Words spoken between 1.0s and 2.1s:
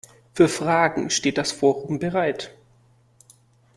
steht das Forum